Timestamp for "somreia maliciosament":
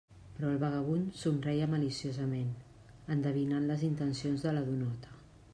1.23-2.49